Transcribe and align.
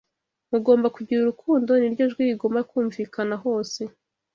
Mugomba 0.51 0.87
kugira 0.95 1.19
urukundo 1.21 1.71
ni 1.75 1.87
ryo 1.93 2.05
jwi 2.11 2.23
rigomba 2.29 2.59
kumvikana 2.69 3.35
hose 3.43 3.81